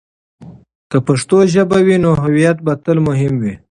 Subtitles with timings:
[0.91, 3.53] که پښتو ژبه وي، نو هویت به تل مهم وي.